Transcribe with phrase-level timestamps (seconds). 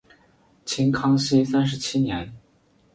[0.65, 2.33] 清康熙三十七年。